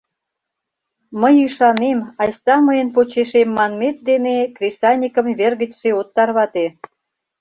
[1.21, 6.65] «Мый ӱшанем, айста мыйын почешем» манмет дене кресаньыкым вер гычше от тарвате.